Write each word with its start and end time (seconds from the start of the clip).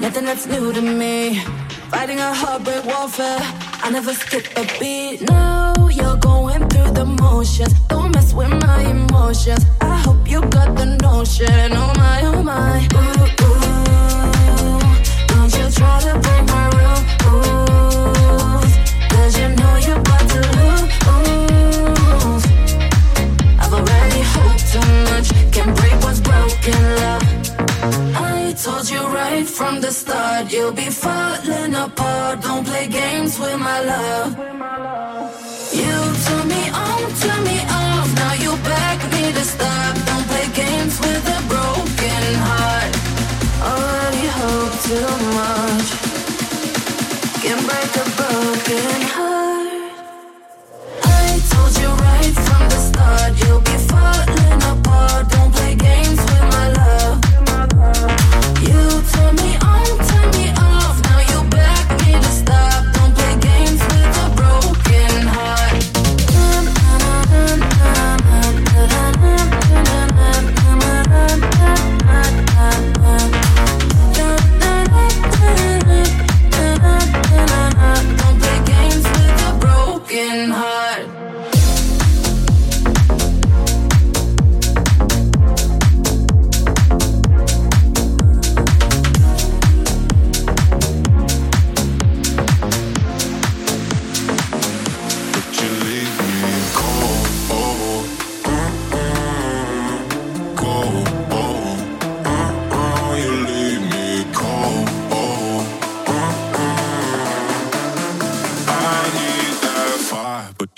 Nothing 0.00 0.24
that's 0.24 0.46
new 0.46 0.72
to 0.72 0.80
me. 0.80 1.40
Fighting 1.90 2.18
a 2.18 2.32
heartbreak 2.32 2.84
warfare. 2.86 3.38
I 3.82 3.90
never 3.90 4.14
skip 4.14 4.46
a 4.56 4.64
beat. 4.78 5.20
Now 5.28 5.74
you're 5.88 6.16
going 6.16 6.66
through 6.68 6.92
the 6.92 7.04
motions. 7.04 7.74
Don't 7.88 8.14
mess 8.14 8.32
with 8.32 8.48
my 8.48 8.80
emotions. 8.80 9.64
I 9.82 9.98
hope 9.98 10.26
you 10.28 10.40
got 10.48 10.74
the 10.76 10.86
notion. 11.02 11.72
Oh 11.72 11.92
my, 11.96 12.22
oh 12.24 12.42
my. 12.42 12.88
Ooh, 12.94 13.26
ooh. 13.44 14.80
Don't 15.32 15.52
you 15.58 15.70
try 15.78 16.00
to 16.06 16.14
break 16.24 16.44
my 16.56 16.66
rules. 16.78 18.72
Cause 19.12 19.34
you 19.38 19.48
know 19.60 19.74
you're 19.86 20.00
about 20.00 20.26
to 20.32 20.40
lose. 20.56 20.92
I've 23.60 23.72
already 23.74 24.22
hoped 24.32 24.64
too 24.72 24.86
much. 25.10 25.28
Can't 25.52 25.72
break 25.76 25.96
what's 26.02 26.20
broken, 26.20 26.80
love. 27.02 27.24
I 28.16 28.54
told 28.54 28.88
you 28.90 29.09
from 29.50 29.80
the 29.80 29.90
start, 29.90 30.52
you'll 30.52 30.72
be 30.72 30.90
falling 30.90 31.74
apart. 31.74 32.40
Don't 32.42 32.64
play 32.64 32.86
games 32.86 33.38
with 33.38 33.58
my 33.58 33.80
love. 33.80 34.30
You 35.72 35.96
turn 36.24 36.48
me 36.48 36.62
on, 36.70 37.02
turn 37.22 37.42
me 37.44 37.58
off. 37.68 38.08
Now 38.14 38.34
you 38.44 38.52
beg 38.70 38.98
me 39.12 39.32
to 39.32 39.44
stop. 39.54 39.94
Don't 40.08 40.26
play 40.30 40.46
games 40.62 40.98
with 41.00 41.36
a 41.36 41.40
broken 41.52 42.26
heart. 42.46 42.92
Already 43.70 44.26
hope 44.38 44.74
too 44.88 45.10
much. 45.38 45.88
Can 47.42 47.58
break 47.68 47.92
a 48.02 48.06
broken 48.18 49.00
heart. 49.14 49.92
I 51.02 51.26
told 51.52 51.72
you 51.82 51.90
right 52.06 52.34
from 52.46 52.62
the 52.72 52.80
start, 52.88 53.32
you'll 53.40 53.64
be 53.72 53.76
falling 53.90 54.60
apart. 54.72 55.24
Don't 55.34 55.52
play 55.54 55.74
games 55.74 56.20
turn 59.12 59.34
me 59.36 59.56
on, 59.56 59.79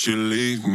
you 0.06 0.16
leave 0.16 0.66
me 0.66 0.71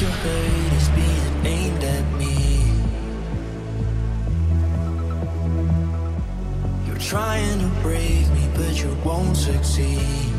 your 0.00 0.10
hate 0.10 0.72
is 0.74 0.88
being 0.90 1.46
aimed 1.46 1.82
at 1.82 2.12
me. 2.18 2.36
You're 6.86 6.98
trying 6.98 7.58
to 7.58 7.66
break 7.82 8.28
me, 8.30 8.48
but 8.54 8.80
you 8.80 8.96
won't 9.04 9.36
succeed. 9.36 10.37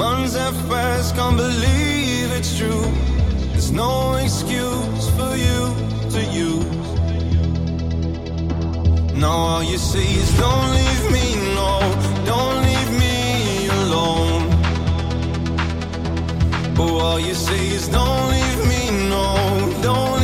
Months 0.00 0.34
have 0.34 0.56
passed, 0.70 1.14
can't 1.14 1.36
believe 1.36 2.32
it's 2.38 2.56
true. 2.56 2.86
There's 3.52 3.70
no 3.70 4.14
excuse 4.14 5.04
for 5.18 5.32
you 5.36 5.58
to 6.14 6.20
use. 6.46 6.88
Now 9.12 9.36
all 9.50 9.62
you 9.62 9.76
say 9.76 10.06
is 10.22 10.30
don't 10.38 10.68
leave 10.78 11.04
me, 11.16 11.26
no, 11.58 11.72
don't 12.24 12.56
leave 12.68 12.92
me 13.04 13.68
alone. 13.82 14.42
But 16.76 16.90
all 17.04 17.20
you 17.20 17.34
say 17.34 17.62
is 17.76 17.86
don't 17.88 18.24
leave 18.30 18.60
me, 18.72 18.82
no, 19.10 19.26
don't. 19.82 20.19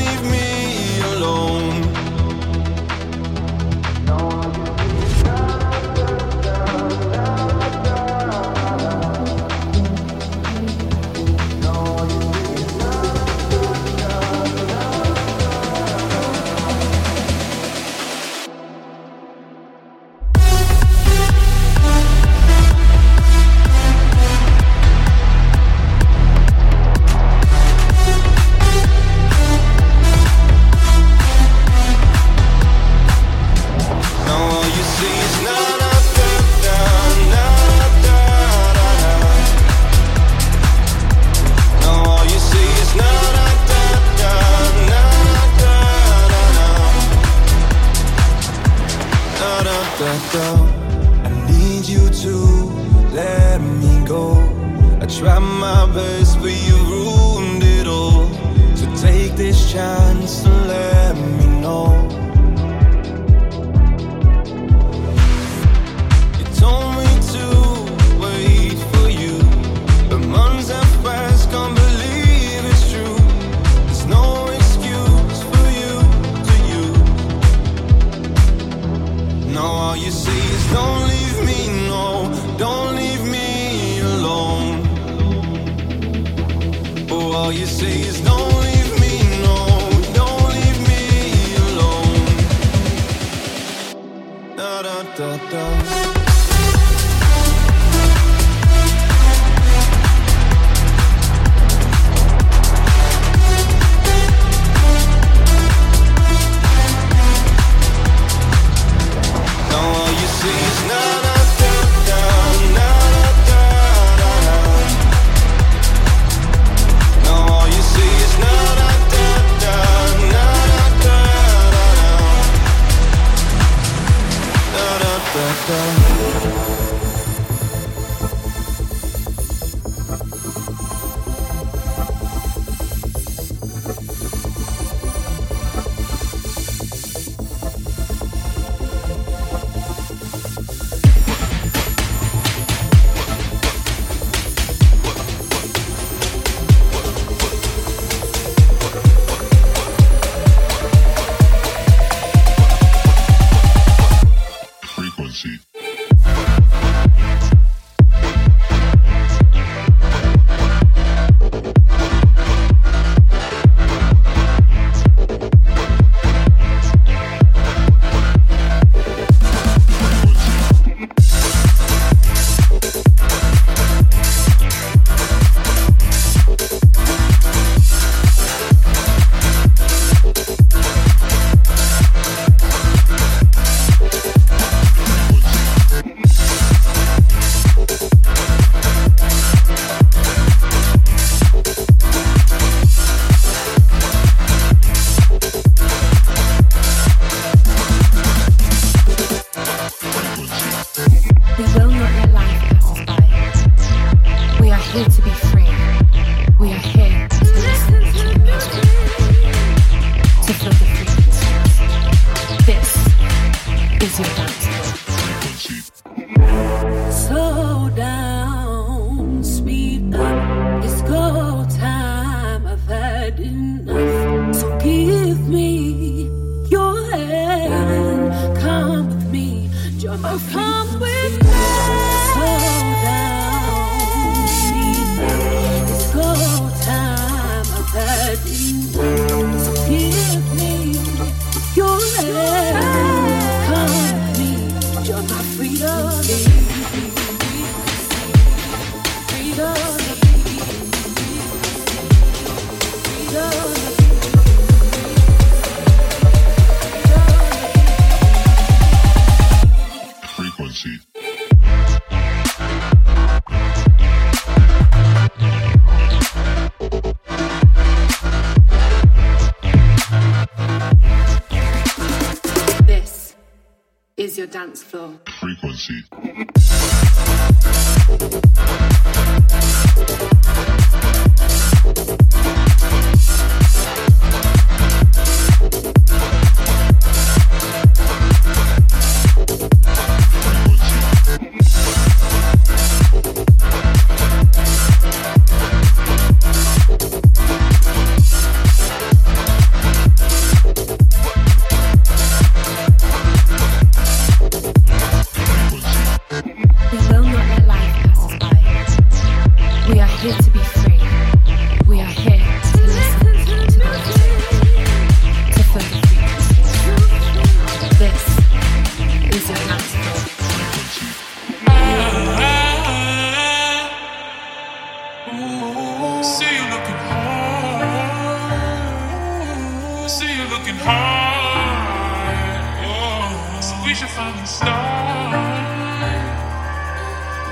I'll 230.24 230.38
come 230.50 230.98
with 230.98 231.45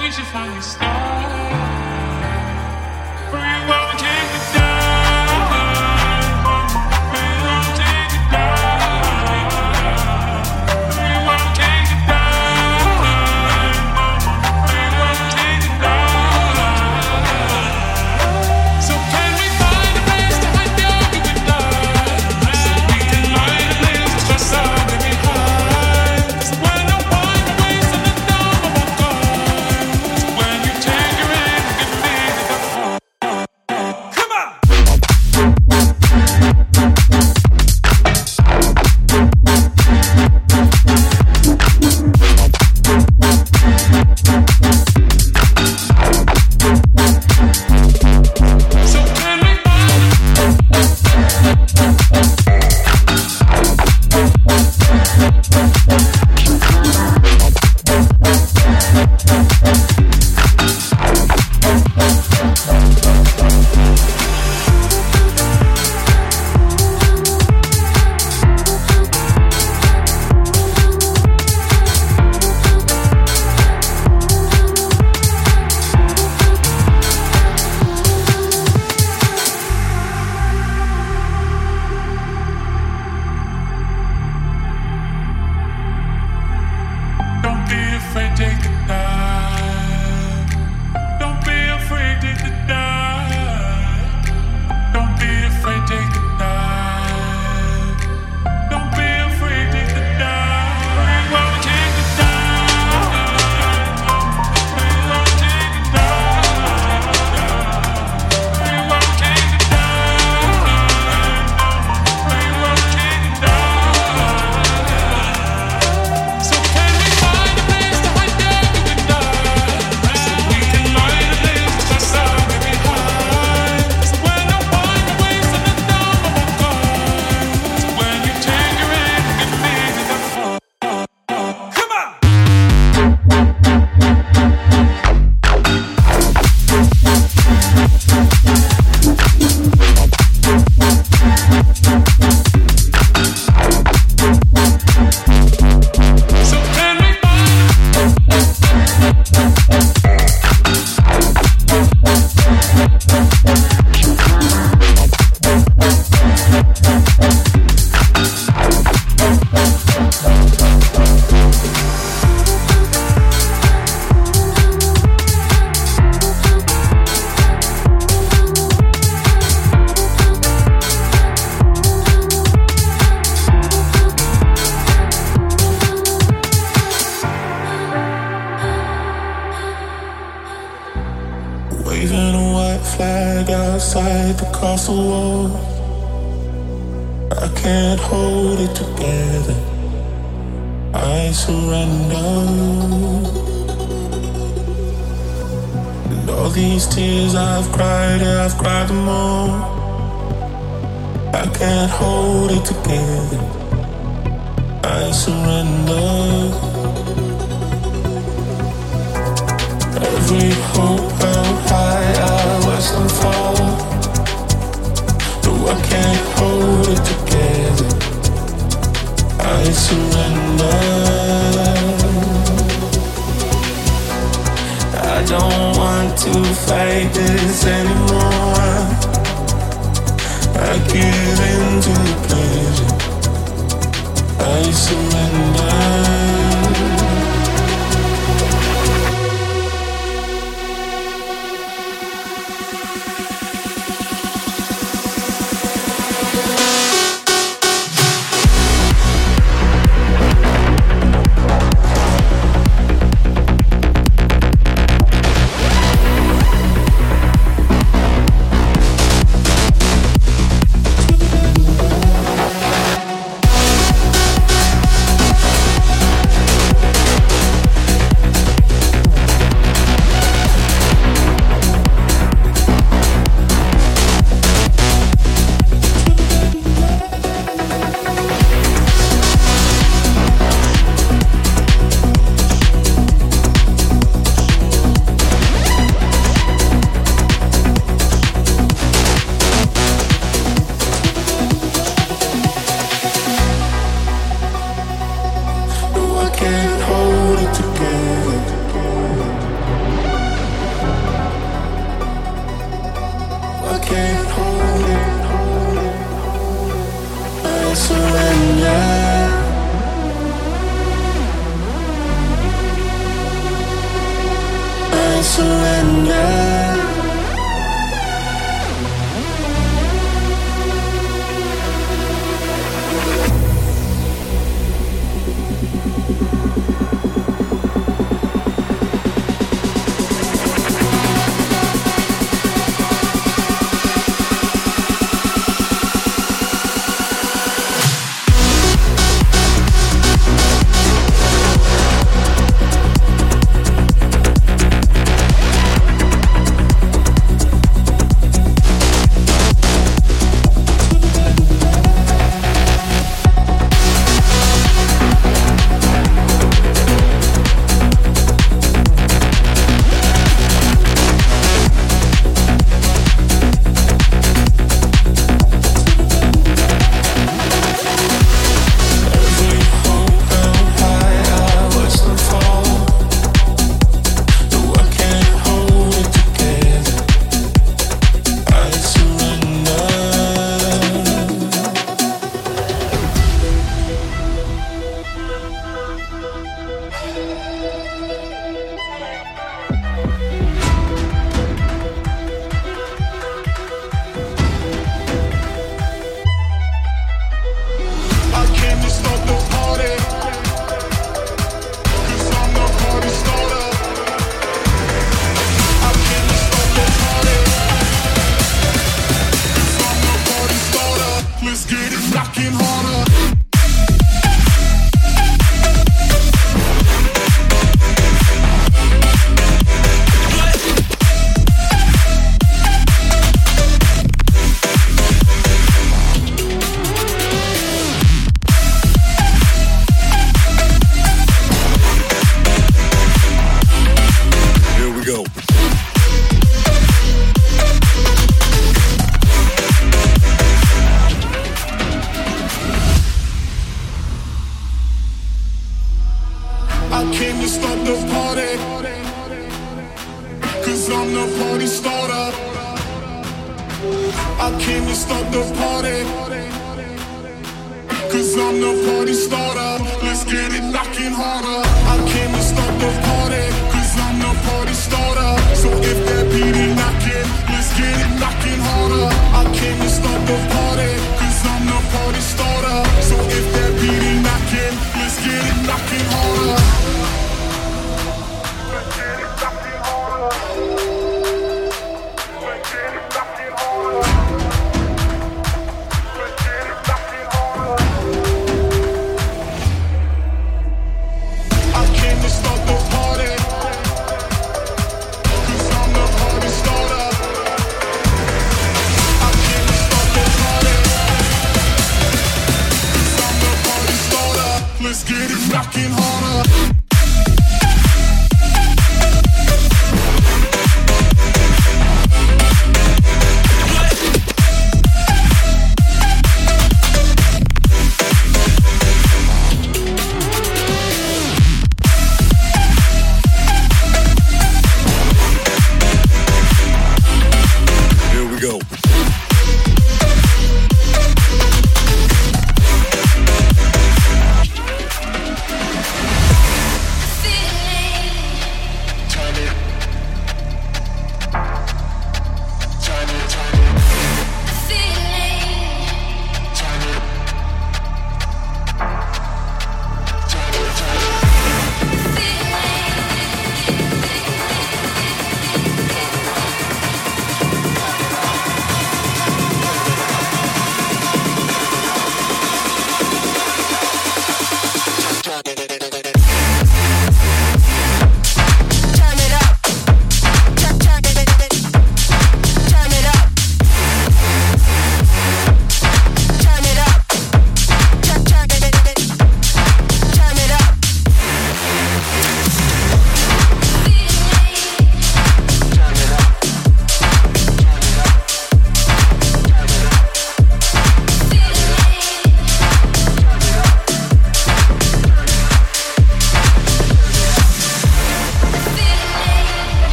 We 0.00 0.10
should 0.10 0.26
finally 0.26 0.60
start. 0.62 1.79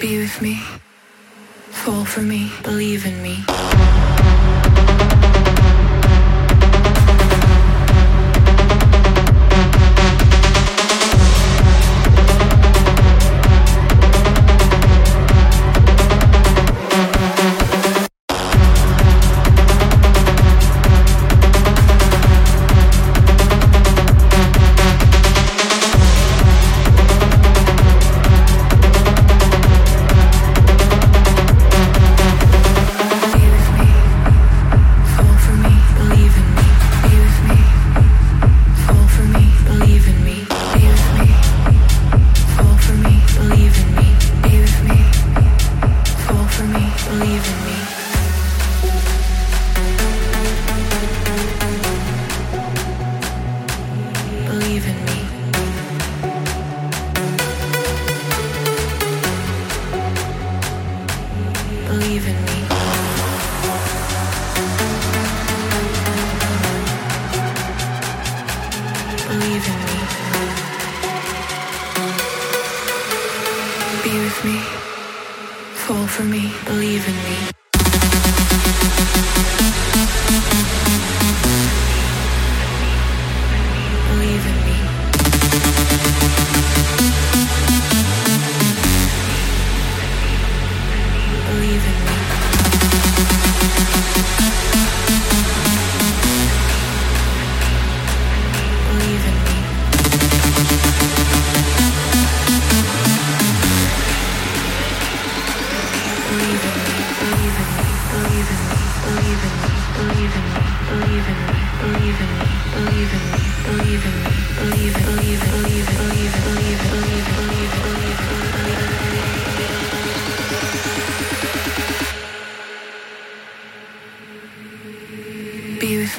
be 0.00 0.18
with 0.18 0.40
me. 0.40 0.60
Fall 1.70 2.04
for 2.04 2.20
me, 2.20 2.52
believe 2.62 3.04
in 3.04 3.20
me. 3.22 4.17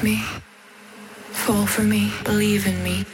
me. 0.02 0.22
Fall 1.32 1.66
for 1.66 1.82
me, 1.82 2.12
believe 2.24 2.66
in 2.66 2.82
me. 2.82 3.04